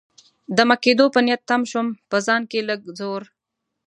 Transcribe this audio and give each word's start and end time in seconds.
دمه 0.57 0.75
کېدو 0.83 1.05
په 1.15 1.19
نیت 1.25 1.41
تم 1.49 1.61
شوم، 1.71 1.87
په 2.09 2.17
ځان 2.27 2.41
کې 2.49 2.59
له 2.67 2.67
لږ 2.69 2.81
زور. 2.99 3.21